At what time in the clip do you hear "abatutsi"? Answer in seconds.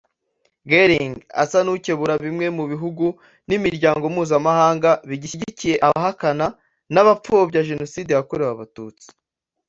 8.55-9.07